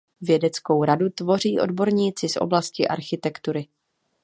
[0.21, 3.67] Vědeckou radu tvoří odborníci z oblasti architektury.